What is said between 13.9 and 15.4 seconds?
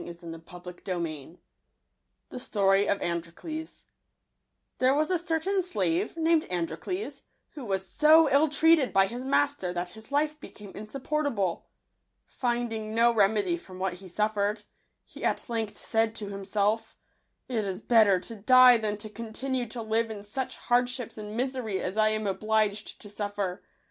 he suffered, he